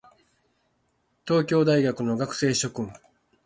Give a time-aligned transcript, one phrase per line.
[1.27, 2.91] 東京大学の学生諸君